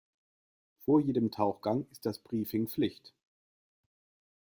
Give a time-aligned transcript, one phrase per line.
[0.79, 3.13] Vor jedem Tauchgang ist das Briefing Pflicht.